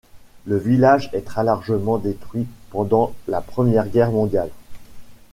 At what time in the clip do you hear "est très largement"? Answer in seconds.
1.13-1.99